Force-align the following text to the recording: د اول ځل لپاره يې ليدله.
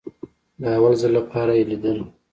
د 0.61 0.61
اول 0.77 0.93
ځل 1.01 1.11
لپاره 1.19 1.51
يې 1.57 1.63
ليدله. 1.69 2.05